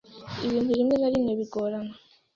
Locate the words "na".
0.97-1.09